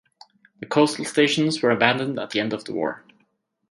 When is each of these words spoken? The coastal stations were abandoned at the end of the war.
The 0.61 0.65
coastal 0.65 1.05
stations 1.05 1.61
were 1.61 1.69
abandoned 1.69 2.17
at 2.19 2.31
the 2.31 2.39
end 2.39 2.53
of 2.53 2.63
the 2.65 2.73
war. 2.73 3.05